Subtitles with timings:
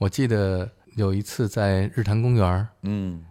[0.00, 0.66] 我记得
[0.96, 3.22] 有一次在日坛公园，嗯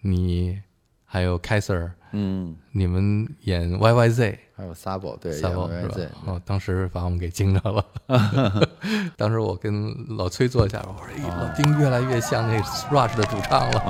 [0.00, 0.58] 你
[1.04, 4.38] 还有凯 Sir，嗯，你们演 YYZ。
[4.56, 5.94] 还有 Sabo 对，赛博是吧？
[6.24, 7.84] 哦，当时把我们给惊着了。
[9.18, 13.80] 当时我跟老崔坐下，我说：“哎，老丁越来越像那 Rush 的主唱了。”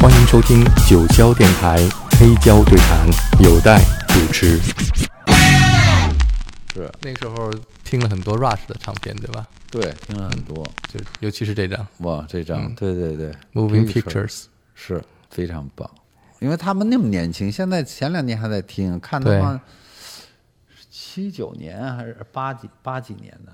[0.00, 1.76] 欢迎收听九霄电台
[2.18, 3.06] 黑胶对谈，
[3.44, 3.78] 有待
[4.08, 4.58] 主持。
[6.72, 6.90] 是。
[7.02, 7.52] 那个时候
[7.84, 9.46] 听了很多 Rush 的唱片，对吧？
[9.70, 10.64] 对，听了很多。
[10.88, 11.86] 就尤其是这张。
[11.98, 13.32] 哇，这张，对对对。
[13.52, 14.44] Moving Picture Pictures，
[14.74, 15.90] 是非常棒，
[16.40, 19.60] 因为他们那么年轻，现在前两年还在听，看的话，
[20.90, 23.52] 七九年还是八几八几年的，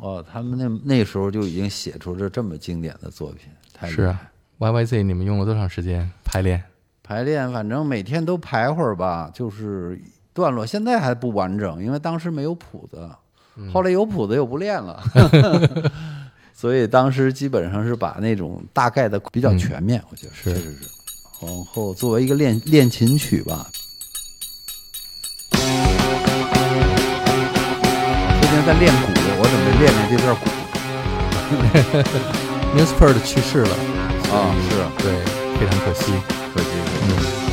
[0.00, 3.96] 哦，他们那那时候就已经写出了这么经典的作品，太厉害。
[3.96, 4.28] 是啊。
[4.58, 6.62] YYZ，你们用了多长时间排练？
[7.02, 10.00] 排练反正每天都排会儿吧，就是
[10.34, 13.08] 段落，现在还不完整，因为当时没有谱子，
[13.72, 15.02] 后来有谱子又不练了，
[16.54, 20.54] 所以当时基本上是把那种大概的比较全面，我觉得是。
[20.54, 20.78] 是是。
[21.42, 23.66] 往后作为一个练练琴曲吧，
[25.50, 25.60] 最
[28.48, 30.42] 近在练鼓，我准备练练这段鼓。
[32.72, 33.74] M u s p e r 的去世了，
[34.32, 34.70] 啊，是
[35.02, 35.12] 对，
[35.58, 36.12] 非常可惜。
[36.54, 37.51] 可惜可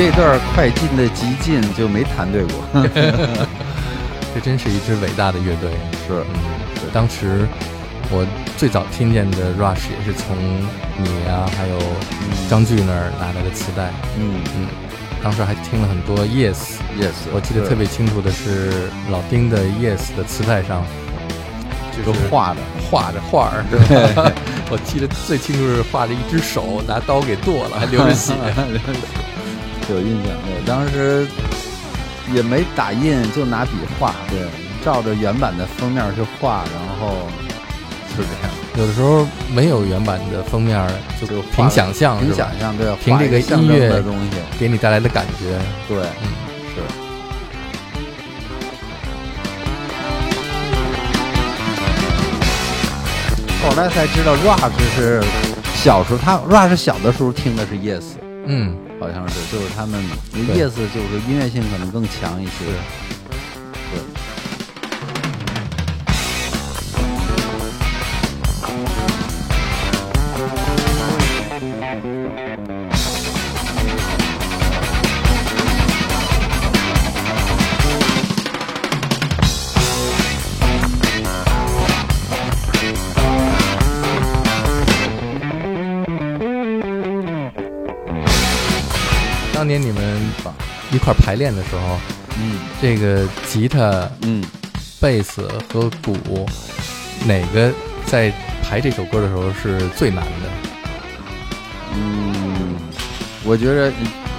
[0.00, 2.54] 这段快进的极进就没弹对过。
[4.34, 5.72] 这真是一支伟大的乐队。
[6.08, 7.46] 是，嗯，当时
[8.10, 8.26] 我
[8.56, 10.34] 最早听见的 Rush 也是从
[10.96, 11.78] 你啊，还有
[12.48, 13.90] 张炬那儿拿来的磁带。
[14.16, 14.68] 嗯嗯，
[15.22, 16.80] 当时还听了很多 Yes。
[16.98, 20.82] ，yes，我记得特别清楚的是老丁的 Yes 的磁带上，
[21.94, 22.60] 就都画的，
[22.90, 24.32] 画着画儿。
[24.72, 28.32] 我记得最清楚是画着一只手拿刀给剁了，还流着血。
[29.90, 30.32] 有印象。
[30.44, 31.26] 对，当时
[32.32, 34.38] 也没打印，就拿笔画，对，
[34.84, 37.28] 照着原版的封面去画，然后
[38.16, 40.88] 是这样，有的时候没有原版的封面，
[41.20, 45.58] 就凭想象，凭想象，对，凭这个音乐的东西，给你带来的感觉。
[45.88, 46.28] 对，嗯，
[46.74, 46.80] 是。
[53.62, 55.22] 后来才知道，Rush 是
[55.74, 58.02] 小时候他 Rush 小的时候听的是 Yes，
[58.46, 60.02] 嗯，好像是，就是他们
[60.32, 60.42] 对。
[60.56, 62.64] Yes 就是音乐性可能更强一些。
[63.92, 64.00] 对，
[91.12, 91.98] 块排练的时候，
[92.38, 92.58] 嗯。
[92.80, 94.42] 这个吉他、嗯，
[95.00, 96.46] 贝斯和鼓，
[97.26, 97.72] 哪个
[98.06, 98.32] 在
[98.62, 100.48] 排这首歌的时候是最难的？
[101.94, 102.76] 嗯，
[103.44, 103.92] 我觉得，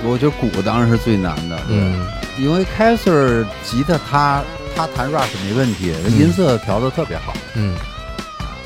[0.04, 2.08] 我觉得鼓当然是最难的，对嗯。
[2.40, 4.44] 因为凯 Sir 吉他他
[4.76, 6.12] 他弹 Rush 没问题，嗯。
[6.18, 7.34] 音色调的特别好。
[7.56, 7.76] 嗯。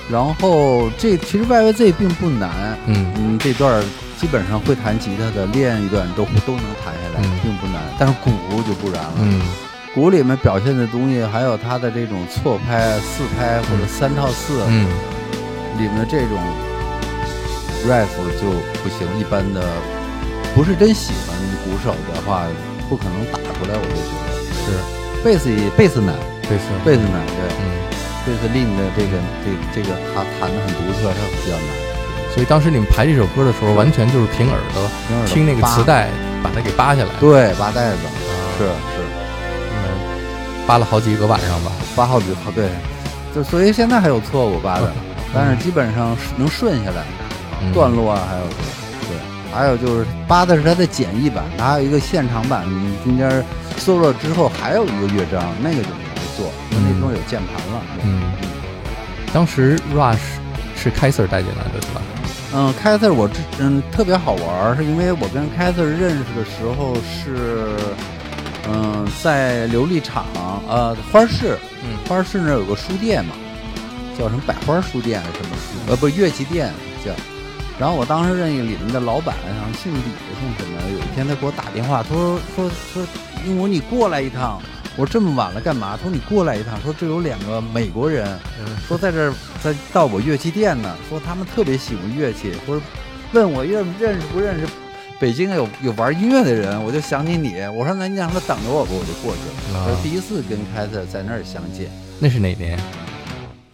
[0.10, 3.12] 然后这其实 YYZ 并不难，嗯。
[3.18, 3.84] 嗯，这段儿
[4.18, 7.82] 基本上会弹吉他的练一段都都能弹下来，嗯并不难。
[8.00, 8.32] 但是鼓
[8.64, 9.42] 就不然了，嗯
[9.94, 14.88] 鼓里面表现的东西，还有它的这种错拍、四拍或者三套四，嗯
[15.78, 16.38] 里面的这种
[17.88, 18.08] riff
[18.42, 18.50] 就
[18.84, 19.08] 不行。
[19.20, 19.62] 一般的
[20.54, 22.44] 不是真喜欢鼓手的话，
[22.90, 23.78] 不可能打出来。
[23.78, 24.28] 我就觉得
[24.64, 27.64] 是贝斯也贝斯难，贝斯贝斯难，对，嗯，
[28.26, 31.85] 贝斯令的这个这这个他弹的很独特，他比较难。
[32.36, 36.10] 所以当时你们排这首歌的时候，完全就是凭耳朵听那个磁带，
[36.44, 37.10] 把它给扒下来。
[37.18, 37.98] 对，扒带子
[38.58, 39.02] 是啊是
[39.72, 41.72] 嗯，扒了好几个晚上吧。
[41.96, 42.68] 扒好几个对，
[43.34, 44.92] 就所以现在还有错误扒的，
[45.34, 47.06] 但是基本上是能顺下来，
[47.62, 48.44] 嗯段落啊还有
[49.08, 49.18] 对，
[49.54, 53.32] 还有就是扒的是它的简易版，它还有一个现场版，你中间
[53.80, 57.82] solo 之后还有一个乐章，那个就没做，因为那时候有键盘了。
[58.04, 58.24] 嗯，
[59.32, 60.20] 当时 Rush
[60.76, 62.02] 是 Kiser 带进来的，是吧？
[62.58, 67.76] 嗯，凯瑟我之嗯特别好玩，是因为我跟凯瑟认识的时候是，
[68.70, 70.26] 嗯，在琉璃厂
[70.66, 73.36] 呃花市，嗯花市那有个书店嘛，
[74.18, 75.92] 叫什么百花书店还是什么书？
[75.92, 76.72] 呃，不，乐器店
[77.04, 77.12] 叫。
[77.78, 83.04] 然后我当时认识里面的老板，好像姓李姓什么，有一天他给我打电话，他说说说，
[83.46, 84.62] 英国你过来一趟。
[84.98, 85.98] 我说这么晚了干嘛？
[85.98, 88.40] 他说你过来一趟，说这有两个美国人，
[88.88, 89.30] 说在这
[89.70, 92.82] 儿在到我乐器店呢，说他们特别喜欢乐器，或者
[93.34, 94.68] 问我认认识不认识
[95.20, 97.62] 北京有有玩音乐的人，我就想起你。
[97.76, 99.86] 我说那你让他等着我吧，我就过去了。
[99.88, 101.90] 我第一次跟凯特在那儿相见，
[102.20, 102.80] 那是哪年？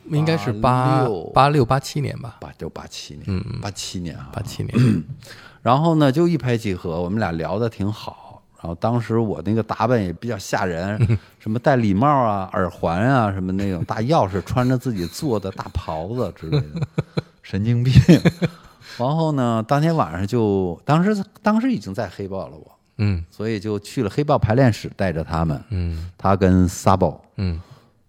[0.09, 5.03] 应该是八八六八七年吧，八六八七年，嗯，八七年啊，八七年。
[5.61, 8.30] 然后呢，就一拍即合，我们俩聊的挺好。
[8.61, 10.99] 然后当时我那个打扮也比较吓人，
[11.39, 16.87] 什么戴礼帽啊、耳环啊，什么那种大钥匙，穿着自己做的大袍子之类的，
[17.41, 17.91] 神经病。
[18.99, 27.59] 然后呢，当天晚上就当时当时已经在黑豹了，我嗯，所以就去了黑豹排练室，带着他们，嗯，他跟 Sabo，嗯，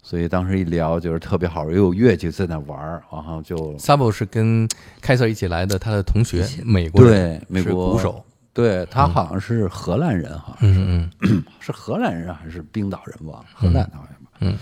[0.03, 4.69] 所以当时一聊就是特别好，又有乐器在那玩儿，然后就 Sabo 是跟
[5.01, 8.23] 凯瑟一起来的，他的同学，美国人，对，美国鼓手。
[8.55, 11.09] 对他好像是荷兰人，好像是
[11.61, 14.59] 是荷兰人还是冰岛人忘了，荷兰好像吧，嗯，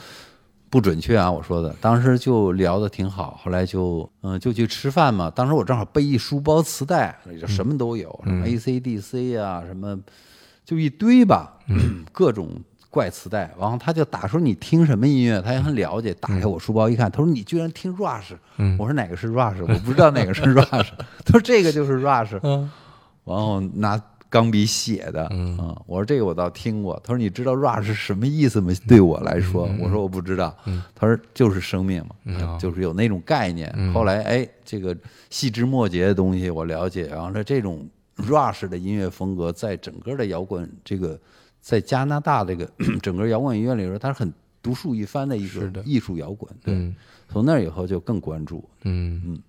[0.69, 1.75] 不准确啊，我说的。
[1.81, 5.29] 当时就聊的挺好，后来就嗯就去吃饭嘛。
[5.35, 9.99] 当时我正好背一书包磁带，就什么都有，什么 AC/DC 啊，什么
[10.65, 11.59] 就一堆吧，
[12.13, 12.49] 各种
[12.91, 13.53] 怪磁带。
[13.59, 16.15] 然后他就打说你听什么音乐，他也很了解。
[16.15, 18.37] 打开我书包一看，他说你居然听 Rush，
[18.79, 19.61] 我说哪个是 Rush？
[19.63, 20.91] 我不知道哪个是 Rush。
[21.27, 22.39] 他说这个就是 Rush。
[23.31, 25.57] 然后拿钢笔写的，嗯，
[25.87, 27.01] 我说这个我倒听过。
[27.03, 28.73] 他说你知道 rush 是什么意思吗？
[28.87, 30.57] 对我来说，我说我不知道。
[30.95, 33.93] 他说就是生命嘛，就是有那种概念。
[33.93, 34.97] 后来哎，这个
[35.31, 37.07] 细枝末节的东西我了解。
[37.09, 37.85] 然后说这种
[38.19, 41.19] rush 的音乐风格，在整个的摇滚这个，
[41.61, 42.71] 在加拿大这个
[43.03, 44.33] 整个摇滚音乐里边，它是很
[44.63, 46.49] 独树一番的一个艺术摇滚。
[46.63, 46.95] 对，
[47.29, 48.63] 从那以后就更关注。
[48.83, 49.43] 嗯嗯，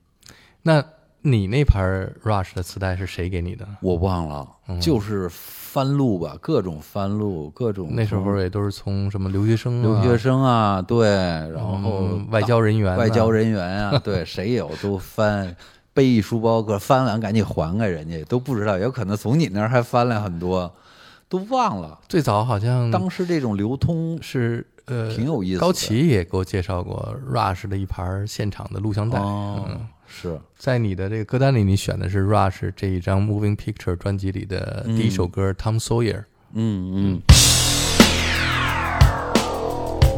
[0.63, 0.83] 那。
[1.23, 3.67] 你那盘 Rush 的磁带是谁给你的？
[3.81, 4.47] 我忘了，
[4.79, 7.89] 就是翻录吧，各种翻录，各种。
[7.91, 15.55] 那时候也都是从什么留学生、留学生啊，对，然后外交人员、外交人员啊， 对，谁有都翻，
[15.93, 20.73] 背一书包，个翻完赶紧还给人家，都不知道，有可能从你那儿还翻来很多，
[21.29, 21.99] 都忘了。
[22.09, 25.59] 最早好像当时这种流通是呃挺有意思。
[25.59, 29.19] 高奇也给我介绍过 Rush 的一盘现场的录像带。
[29.19, 36.25] 嗯是在你的这个歌单里，你选的是 Rush 这一张 Moving Picture 专辑里的第一首歌 Tom Sawyer。
[36.53, 37.21] 嗯嗯。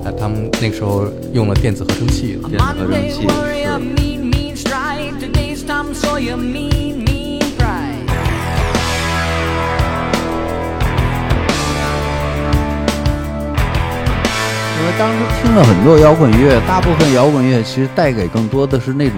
[0.03, 3.21] 啊，他们那个时候用了电子合成器了，电子合成器
[6.25, 6.82] 因
[14.97, 19.17] 当时听了很多摇滚乐，大部分摇滚乐其实带给更多的是那种。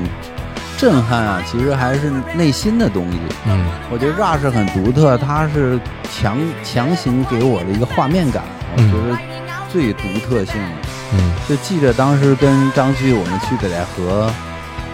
[0.77, 3.17] 震撼啊，其实还是内心的东西。
[3.47, 5.79] 嗯，我觉得 Rush 很独特，它是
[6.11, 8.43] 强强行给我的一个画面感，
[8.75, 9.17] 我觉得
[9.71, 10.77] 最独特性的。
[11.13, 14.29] 嗯，就记着当时跟张旭我们去北戴河，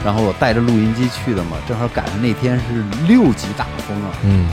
[0.06, 4.14] 然后我带着录音机去的嘛，正好赶上那天是六级大风啊。
[4.22, 4.46] 嗯，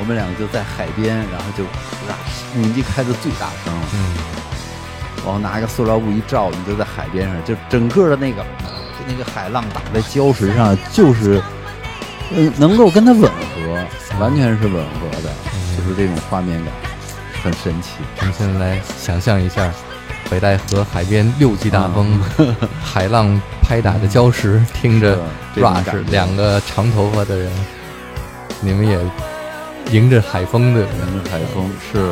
[0.00, 1.62] 我们两个就在海边，然后就
[2.08, 3.82] Rush 录音机开的最大声了。
[3.92, 4.00] 嗯，
[5.24, 8.44] 然后拿一个塑料布一罩，你就在海边上，就整个的那个。
[9.06, 11.42] 那个海浪打在礁石上，就是，
[12.34, 15.28] 嗯，能够跟它吻合，完全是吻合的，
[15.76, 16.72] 就是这种画面感，
[17.42, 17.96] 很神奇。
[18.20, 19.70] 我们现在来想象一下，
[20.30, 22.18] 北戴河海边六级大风，
[22.82, 25.18] 海浪拍打着礁石，听着
[25.54, 27.52] Rush 两个长头发的人，
[28.62, 28.98] 你们也
[29.90, 32.10] 迎着海风的，迎着海风是。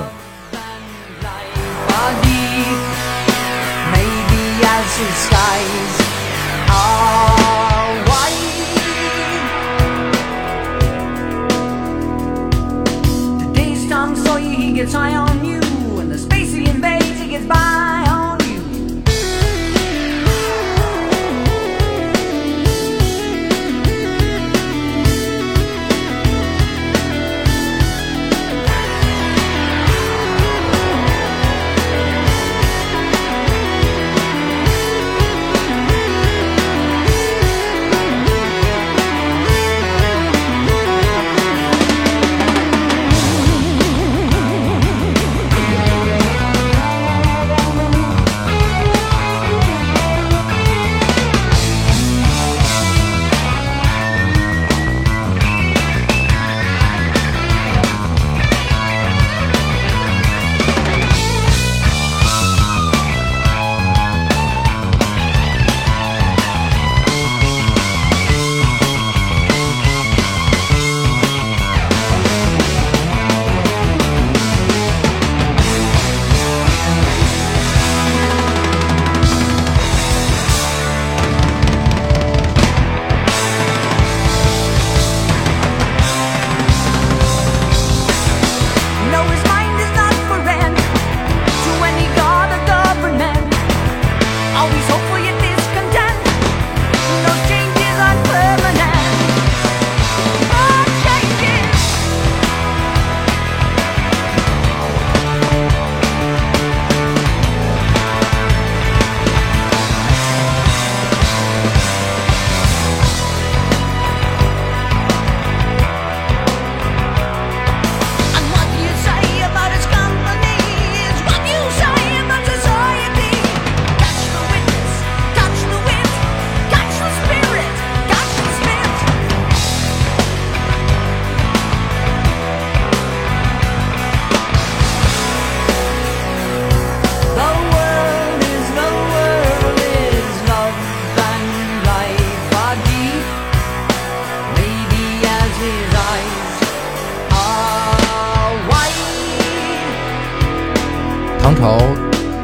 [151.62, 151.78] 潮，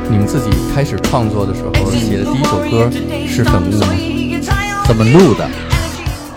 [0.08, 2.88] 你们自己开始创作的时候写的第一首歌
[3.26, 3.88] 是《粉雾》吗？
[4.86, 5.44] 怎么录的？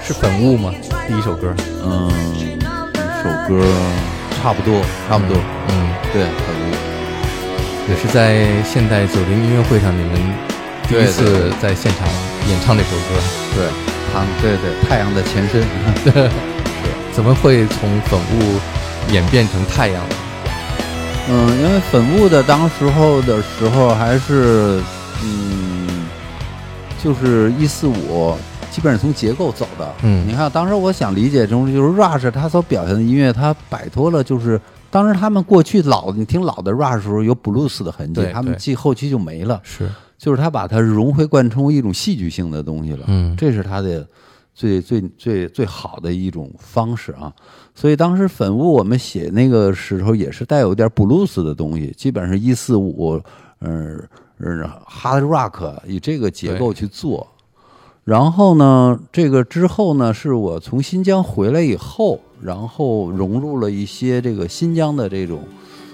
[0.03, 0.73] 是《粉雾》吗？
[1.07, 1.53] 第一首歌？
[1.85, 2.09] 嗯，
[2.41, 3.63] 一首歌
[4.41, 5.37] 差不多，差不多。
[5.69, 6.73] 嗯，对，粉雾。
[7.87, 10.13] 也是在现代九零音乐会上，你们
[10.89, 12.07] 第一次在现场
[12.49, 13.21] 演唱这首歌。
[13.53, 13.69] 对，
[14.11, 15.61] 太对对，太阳的前身。
[16.03, 16.27] 对
[17.13, 18.59] 怎么会从粉雾
[19.13, 20.15] 演变成太阳呢？
[21.33, 24.81] 嗯，因为粉雾的当时候的时候还是，
[25.23, 25.87] 嗯，
[27.01, 28.35] 就是一四五，
[28.69, 29.89] 基本上从结构走的。
[30.03, 30.27] 嗯。
[30.27, 34.59] 你看当时我想理解中，就是 Rush 他所表现的音乐，它摆脱了就是
[34.89, 38.57] 当时他们过去老你听老的 Rush 时候有 blues 的痕迹，他们对。
[38.57, 43.05] 继后期就没了，是，就是他把它融会贯通为一种戏剧性的东西了。
[43.07, 43.33] 嗯。
[43.37, 44.05] 这是他的
[44.53, 47.33] 最最最最好的一种方式啊。
[47.73, 53.21] 所以当时粉雾我们写那个时候也是带有点布鲁斯的东西，基本上一四五，
[53.61, 54.01] 嗯
[54.39, 57.27] 嗯，hard rock 以这个结构去做。
[58.03, 65.43] 然后呢，这个之后呢，是我从新疆回来以后，然后融入了一些这个新疆的这种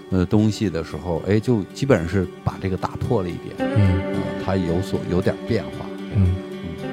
[0.09, 5.85] 呃东西的时候，哎，就基本上是把这个打破了一点，嗯嗯，它有所有点变化。
[6.15, 6.35] 嗯。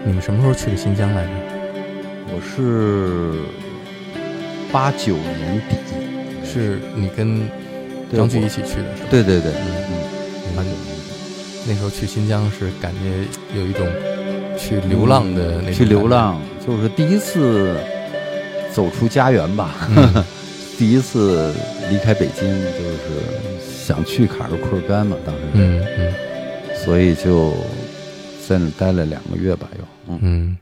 [0.06, 1.43] 你们什么时候去的新疆来着？
[2.32, 3.38] 我是
[4.72, 5.76] 八九年底，
[6.44, 7.48] 是你跟
[8.14, 9.08] 张炬一起去的是吧？
[9.10, 10.90] 对对对，嗯嗯，八九年底。
[11.66, 13.26] 那时候去新疆是感觉
[13.58, 13.86] 有一种
[14.58, 17.74] 去流浪的那种去流，浪，就是第一次
[18.72, 20.24] 走出家园吧，嗯。
[20.76, 21.54] 第一次
[21.88, 23.22] 离开北京，就是
[23.86, 26.12] 想去卡尔库尔干嘛，当时，嗯嗯。
[26.84, 27.52] 所以就
[28.48, 30.58] 在那待了两个月吧，又，嗯，嗯。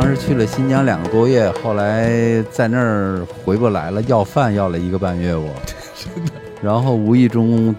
[0.00, 5.50] 当时去了新疆两个多月，后来在那儿回不来了，要饭要了一个半月我，
[6.62, 7.76] 然后无意中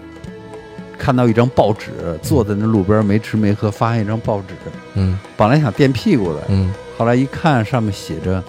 [0.96, 1.90] 看到一张报纸，
[2.22, 4.54] 坐在那路边没吃没喝，发现一张报纸，
[4.94, 5.18] 嗯。
[5.36, 6.72] 本来想垫屁股的，嗯。
[6.96, 8.40] 后来一看上面写着，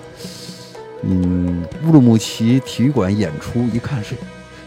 [1.02, 4.14] 嗯，乌鲁木齐体育馆演出，一看是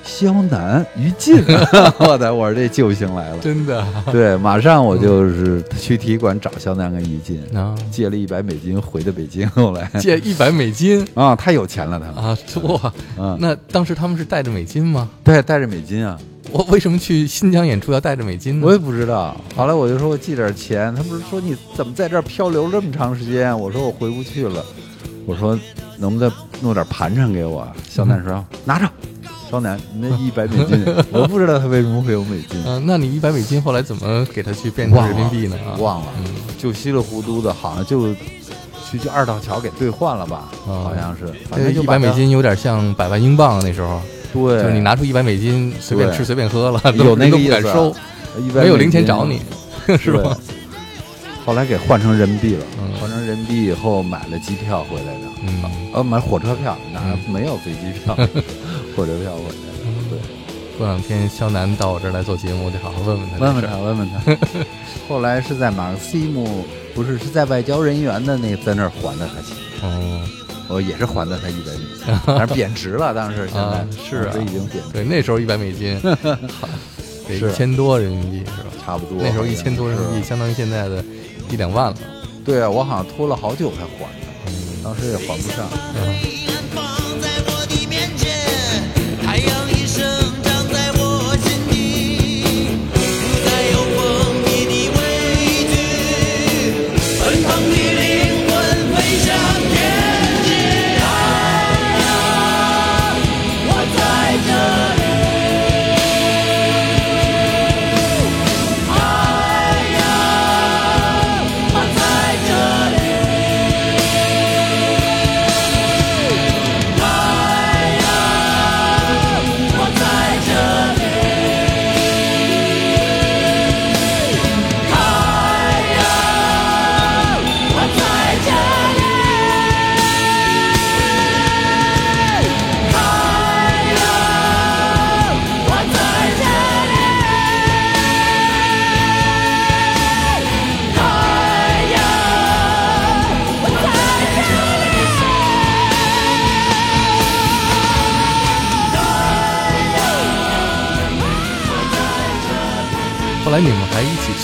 [0.07, 1.43] 肖楠、于禁，
[1.99, 3.39] 我的，我说这救星来了。
[3.39, 9.49] 真的啊对，马上我就是去体育馆找肖楠跟于禁，啊，借了一百美金回的北京。
[9.51, 12.93] 后来 借一百美金 啊，太有钱了他，啊，哇！
[13.19, 15.09] 嗯，那当时他们是带着美金吗？
[15.25, 16.19] 对，带着美金啊，
[16.53, 18.67] 我为什么去新疆演出要带着美金呢？
[18.67, 19.37] 我也不知道。
[19.57, 23.59] 后来我就说我寄点钱，他不是说你怎么在这儿漂流这么长时间？
[23.59, 24.65] 我说我回不去了，
[25.27, 25.59] 我说
[25.99, 27.67] 能不能弄点盘缠给我？
[27.89, 28.89] 肖楠说拿着，
[29.51, 32.61] 肖楠那一百美金，我不知道他为什么会有美金。
[32.67, 35.57] 啊，那你一百美金后来怎么给他去变成人民币呢？
[35.67, 36.25] 啊，忘了嗯，
[36.59, 38.13] 就稀里糊涂的，好像就
[38.89, 44.01] 去去二道桥给兑换了吧，哦好像是，反这正一百美金有点像百万英镑那时候。
[44.33, 47.95] 对，就是你拿出一百美金随便吃随便喝了，有那个意思啊不敢收，
[48.53, 49.41] 没有零钱找你，
[49.97, 50.37] 是吧？
[51.47, 55.63] 对后来给换成人民币了，嗯换成人民币以后买了机票回来的，嗯
[55.95, 58.15] 呃，买火车票，哪嗯没有飞机票，
[58.97, 60.19] 火车票回来的，对。
[60.77, 63.39] 过两天肖楠到我这儿来做节目，我得好好问问他。
[63.39, 64.37] 问问他，问问他。
[65.09, 70.21] 后来是在马克西姆，不是是在外交人员的那在那儿还的他钱，哦，
[70.69, 76.69] 我也是还的他一百美金， 但是贬值了，当时现在啊是啊已经贬值，对，那时候一百美金，好
[77.27, 78.67] 得是一千多人民币是吧？
[78.85, 79.17] 差不多。
[79.23, 81.03] 那时候一千多人民币相当于现在的
[81.51, 81.97] 一两万了。
[82.45, 85.69] 对啊，我好像拖了好久才还的，嗯当时也还不上。
[85.95, 86.36] 嗯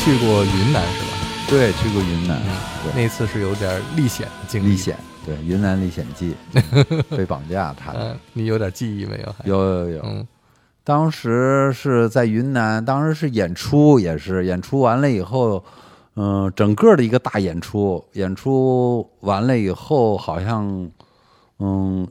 [0.04, 1.16] 去过云南是吧？
[1.48, 2.40] 对，去过云南，
[2.82, 4.70] 对，那次是有点历险的经历。
[4.70, 6.34] 历险，对，云南历险记，
[7.16, 9.32] 被绑架他的嗯，你有点记忆没有？
[9.32, 10.26] 还有有有，嗯
[10.82, 15.64] 当时是在云南，当时是演出，也是演出完了以后，
[16.16, 20.90] 嗯、整个的一个大演出，演出完了以后，好像，
[21.60, 22.04] 嗯，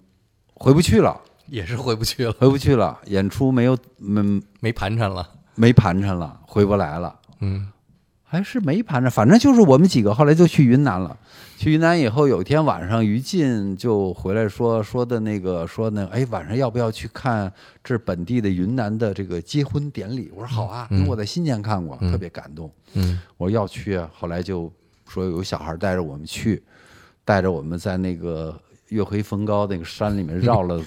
[0.53, 5.27] 回不去了，也是回不去了，回不去了，演出没有，没没盘缠了。
[5.55, 7.13] 没盘缠了，回不来了。
[7.41, 7.67] 嗯
[8.31, 11.17] 还是没盘着，反正就是我们几个后来就去云南了。
[11.57, 17.51] 去云南以后，有一天晚上，于禁就回来说说的那个说呢，哎，晚上要不要去看
[17.83, 20.31] 这本地的云南的这个结婚典礼？
[20.33, 22.71] 我说好啊，因为我在新疆看过，特别感动。
[22.93, 24.71] 嗯我说要去啊，后来就
[25.09, 26.63] 说有小孩带着我们去，
[27.25, 30.81] 带着我们在那个月黑风高那个山里面绕了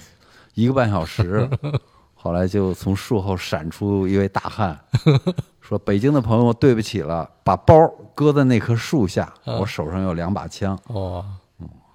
[0.55, 1.47] 一个半小时，
[2.15, 4.79] 后来就从树后闪出一位大汉，
[5.67, 11.25] 说：“北京的朋友，对不起了，把包搁在那棵树下，我手上有两把枪。”哦，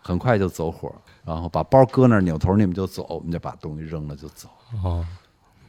[0.03, 0.93] 很快就走火，
[1.25, 4.49] 然后把包搁那儿，扭头你们就走，我们就把东西扔了就走。
[4.83, 5.07] 哦，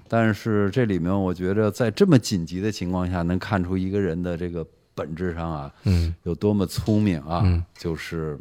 [0.07, 7.63] 但是这里面，我觉得在这么紧急的情况下，能看出一个人的这个本质上啊，嗯，有多么聪明啊，嗯。
[7.77, 8.39] 就是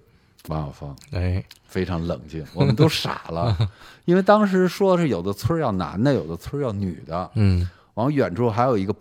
[0.49, 0.97] 王小芳。
[1.13, 3.55] 哎，非常冷静，我们都傻了，
[4.07, 7.69] 因为当时说是有的村要男的，有的村要女的，嗯。
[7.95, 8.95] 往远处还有一个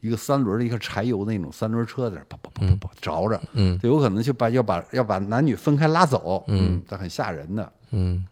[0.00, 7.72] 一个三轮的一个柴油的那种三轮车在那儿噗噗噗噗噗着着，嗯就有可能就把要把要把男女分开拉走，嗯，这很吓人的。
[7.90, 8.26] 嗯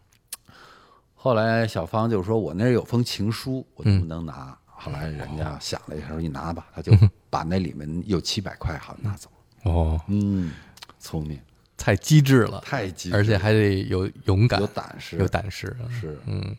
[1.19, 6.93] 后来小芳就说：“我那儿有封情书，我能不嗯能拿？”后来人家想了一下，说：“你拿吧。”他就
[7.29, 9.29] 把那里面有七百块好像拿走。
[9.63, 10.51] 哦，嗯，
[10.99, 11.37] 聪明，
[11.75, 15.75] 太机智了，太机智而且还得有勇敢，有胆识，有胆识。
[15.89, 16.55] 是嗯，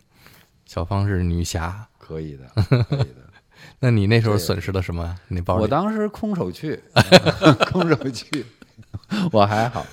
[0.66, 2.46] 小芳是女侠， 可以的，
[2.82, 3.27] 可以的。
[3.80, 5.14] 那你那时候损失了什么？
[5.28, 5.56] 你那包？
[5.56, 6.78] 我当时空手去，
[7.70, 8.44] 空手去，
[9.32, 9.84] 我还好，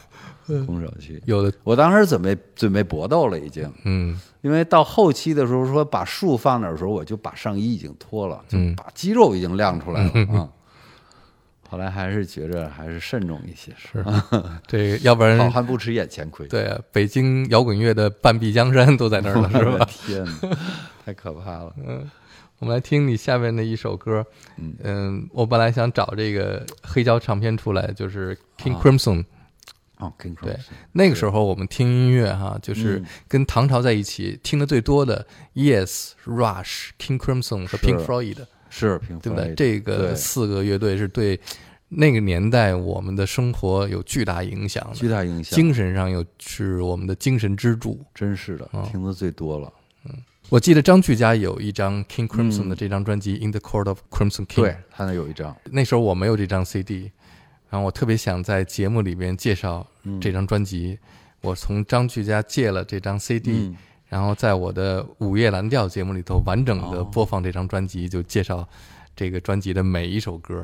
[0.65, 1.21] 空手去。
[1.25, 10.49] 有的，我当时准备准备搏斗了，已经，嗯因为到后期的时候说把树放那儿的时候，我就把上衣已经脱了，就嗯把肌肉已经亮出来了啊。
[11.67, 14.06] 后来还是觉着还是慎重一些，是
[14.67, 16.47] 这个，要不然好汉不吃眼前亏。
[16.47, 19.86] 对啊，北京摇滚乐的半壁江山都在那儿了，是吧？
[20.06, 20.58] 天哪，
[21.04, 21.73] 太可怕了。
[22.65, 24.25] 我们来听你下面的一首歌，
[24.58, 29.23] 嗯，我本来想找这个黑胶唱片出来，就是 King Crimson，、
[29.99, 30.58] 哦，King Crimson 对，
[30.93, 37.86] 那个时候我们听音乐哈，就是嗯跟唐朝在一起听的最多的，Yes、Rush、King Crimson 和是。
[37.86, 38.38] Pink Floyd，
[38.71, 39.54] 是平对不对？
[39.54, 39.56] 对？
[39.56, 41.39] 这个四个乐队是对
[41.89, 48.04] 那个年代我们的生活有巨大影响的，巨大影响，精神上又是我们的精神支柱。
[48.15, 49.71] 真是的，听的最多了。
[50.49, 57.12] 我记得张炬家有一张 King Crimson 的这张专辑《In the Court of Crimson King》，嗯对他那有一张，那时候我没有这张 CD，
[57.69, 60.19] 然后我特别想在节目里面介绍嗯。
[60.21, 60.99] 这张专辑。
[61.41, 63.77] 我从张炬家借了这张 CD，、嗯。
[64.08, 68.67] 然后在我的午夜蓝调节目里头完整的哦播放这张专辑，就介绍
[69.15, 70.63] 这个专辑的每一首歌。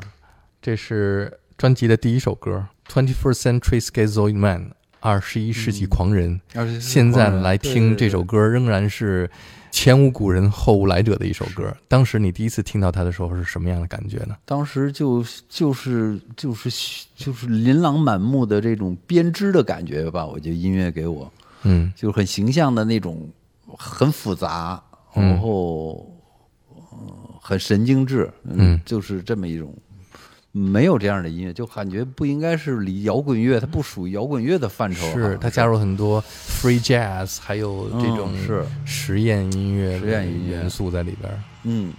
[0.62, 4.70] 这是专辑的第一首歌，《Twenty First Century Schizoid Man》，
[5.02, 6.40] 二十一世纪狂人。
[6.80, 9.30] 现在来听这首歌，仍然是
[9.72, 11.76] 前无古人后无来者的一首歌。
[11.88, 14.38] 当时你第一次听到它的时候是什么样的感觉呢？
[14.46, 16.70] 当时就就是就是
[17.16, 21.30] 就是琳琅满目的这种编织的感觉吧，我觉得音乐给我
[21.64, 23.28] 嗯就是很形象的那种，
[23.78, 24.82] 很复杂，
[25.16, 26.08] 嗯然后、
[26.70, 29.74] 呃很神经质，嗯就是这么一种。
[30.52, 35.10] 没有这样的音乐，就感觉不应该是离摇滚乐，它不属于摇滚乐的范畴。
[35.14, 41.44] 是它加入很多 free jazz，还有这种嗯是实验音乐实验音乐元素在里边。
[41.64, 41.94] 嗯，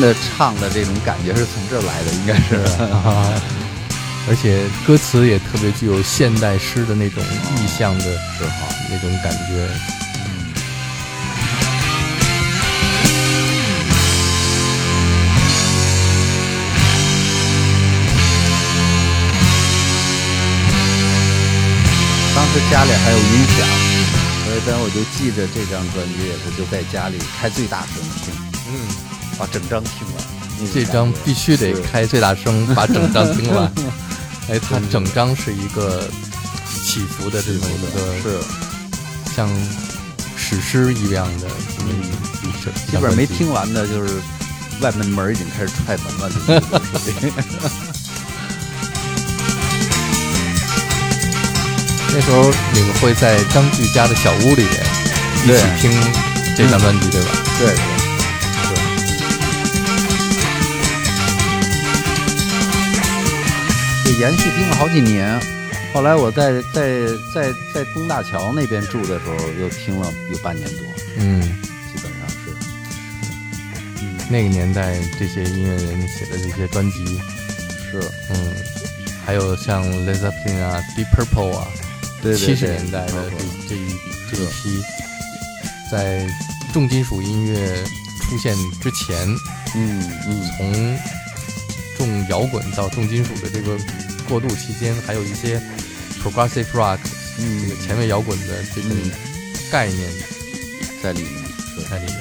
[0.00, 2.56] 的唱的这种感觉是从这儿来的，应该是。
[2.92, 3.30] 啊，
[4.28, 9.68] 而且歌词也特别具有现代诗的那种意象的时候，那种感觉。
[22.32, 23.66] 当时家里还有音响，
[24.44, 28.49] 所以当时我就记着这张专辑也是就在家里开最大声听，嗯，
[29.40, 30.22] 把整张听完。
[30.74, 33.72] 这张必须得开最大声，把整张听完。
[34.50, 36.06] 哎，它整张是一个
[36.84, 38.38] 起伏的这么一个是，
[39.34, 39.48] 像
[40.36, 41.48] 史诗一样的
[41.78, 42.00] 这么一
[42.46, 44.12] 一首，基本上没听完的，就是
[44.82, 46.28] 外面门已经开始踹门了，
[52.12, 54.84] 那时候你们会在张炬家的小屋里面
[55.36, 55.90] 一起对听
[56.54, 57.28] 这张专辑，对吧？
[57.58, 57.74] 对
[64.20, 65.40] 延续听了好几年，
[65.94, 70.80] 后来我在在在在东大桥那边住的时候，又听了有半年多，
[71.16, 72.54] 嗯，基本上是，
[74.02, 77.18] 嗯那个年代这些音乐人写的这些专辑，
[77.90, 78.54] 是，嗯，
[79.24, 81.66] 还有像 Led Zeppelin 啊、Deep Purple 啊，
[82.20, 83.88] 对对七十年代的这这一
[84.30, 84.82] 这一批，
[85.90, 86.26] 在
[86.74, 87.82] 重金属音乐
[88.20, 89.16] 出现之前，
[89.74, 90.98] 嗯嗯，从
[91.96, 93.78] 重摇滚到重金属的这个
[94.30, 95.60] 过渡期间，还有一些
[96.22, 96.98] progressive rock，
[97.40, 99.10] 嗯这个前卫摇滚的这种嗯
[99.72, 100.08] 概念
[101.02, 101.30] 在里面
[101.74, 101.82] 是。
[101.90, 102.14] 在里面。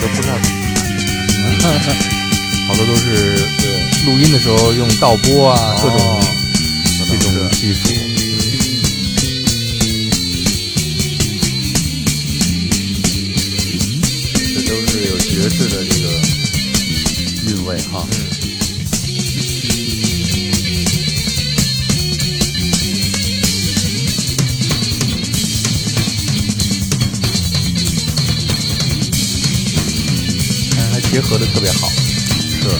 [0.00, 0.34] 都不知道，
[2.66, 3.38] 好多都是
[4.04, 6.20] 录音的时候用倒播啊，各种哦
[7.08, 7.88] 这种技术。
[15.36, 16.08] 爵士的这个
[17.46, 18.08] 韵味哈。
[30.74, 31.90] 但还结合的特别好。
[31.90, 32.70] 是。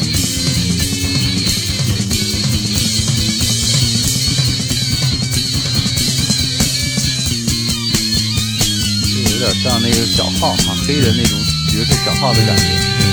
[9.12, 11.38] 这有点像那个小号啊，黑人那种
[11.76, 13.05] 爵士小号的感觉。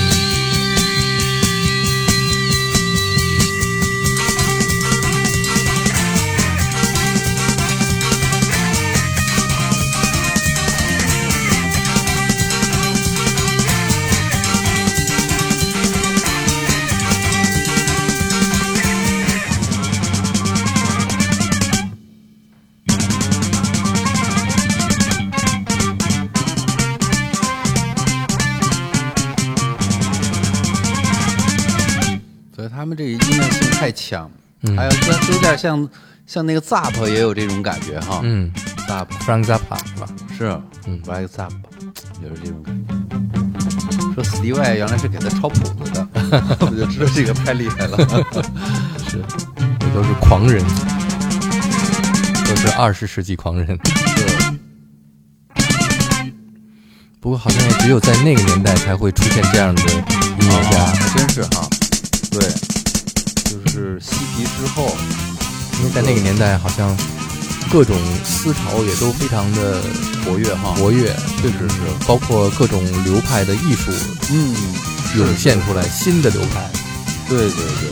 [35.54, 35.88] 点像
[36.26, 38.20] 像那个 Zap 也有这种感觉哈。
[38.22, 38.50] 嗯
[38.88, 40.08] ，Zap，Frank Zappa 是吧？
[40.36, 41.50] 是，嗯，Black Zap
[42.22, 42.94] 也是这种感觉。
[44.14, 46.06] 说 Steve 原来是给他抄谱子的，
[46.60, 47.96] 我就知道这个太厉害了。
[49.08, 49.22] 是，
[49.80, 50.64] 这都是狂人，
[52.46, 53.78] 都是二十世纪狂人。
[53.86, 54.24] 是
[57.20, 61.68] 不过好像也只有在那个年代才会出现这样的音乐啊，家，还真是哈。
[62.30, 62.40] 对，
[63.44, 64.94] 就是嬉皮之后，
[65.78, 66.96] 因为在那个年代好像
[67.70, 69.82] 各种思潮也都非常的
[70.24, 70.74] 活跃哈。
[70.76, 73.90] 活跃，确实是，包括各种流派的艺术
[74.30, 74.54] 嗯，
[75.16, 76.70] 涌现出来，新的流派、
[77.28, 77.90] 对对对，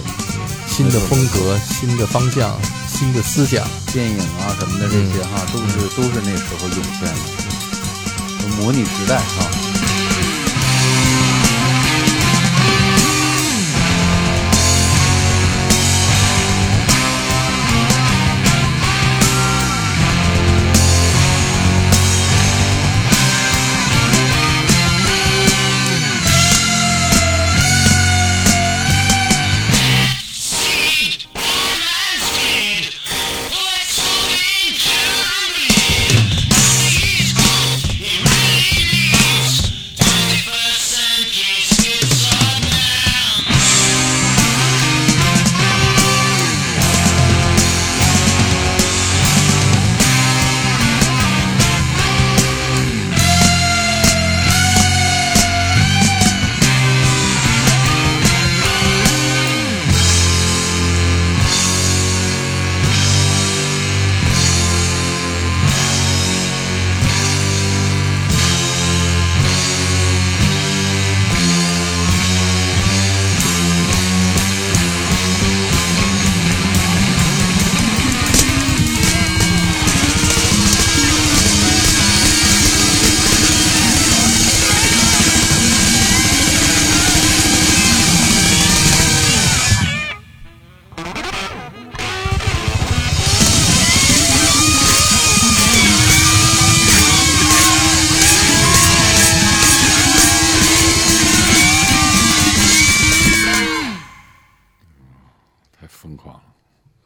[0.68, 3.66] 新的风格、新的方向、新的思想。
[3.92, 9.61] 电影啊什么的这些哈，都是都是那时候涌现的，模拟时代哈。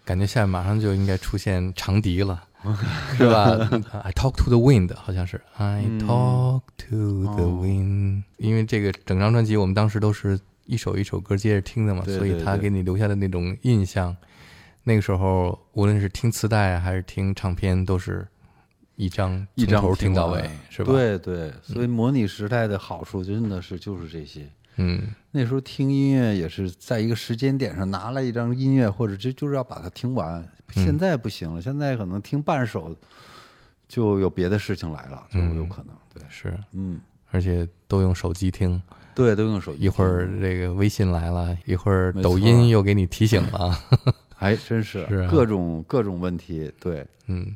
[0.07, 2.43] 感觉现在马上就应该出现长笛了，
[3.19, 3.59] 是吧
[4.05, 5.39] ？I talk to the wind，好像是。
[5.57, 14.17] I talk to the wind，、因为这个整张专辑我们当时都是一首一首歌接着听的嘛，对所以他给你留下的那种印象，
[14.85, 18.25] 那个时候无论是听磁带啊还是听唱片，都是
[18.95, 24.49] 一张一张听到尾，是吧？，对对，所以模拟时代的好处真的是就是这些。
[24.77, 30.47] 嗯，那时候听音乐也是在一个时间点上拿了一张音乐，或者就就是要把它听完。
[30.73, 32.95] 现在不行了，现在可能听半首
[33.89, 35.95] 就有别的事情来了，就有可能。
[36.13, 38.83] 对，是，嗯，而且都用手机听，
[39.15, 39.75] 对，都用手。
[39.75, 39.85] 机。
[39.85, 43.79] 一会儿这个微信来了，一会儿抖音又给你提醒了，
[44.35, 45.31] 还真是是啊。
[45.31, 46.71] 各种各种问题。
[46.81, 47.55] 对，嗯，